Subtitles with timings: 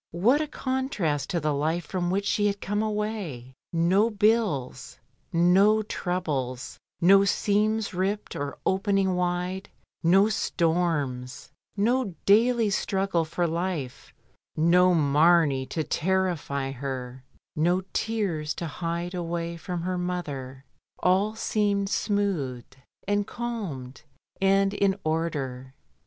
[0.17, 4.97] What a contrast to the life from which she had come away— no bills,
[5.31, 9.69] no troubles, no seams ripped and opening wide,
[10.01, 14.11] no storms, no daily struggle for life,
[14.57, 17.23] noMamey to terrify her,
[17.55, 20.65] no tears to hide away from her mother.
[20.97, 22.75] All seemed smoothed,
[23.07, 24.01] and calmed,
[24.41, 25.75] and in order.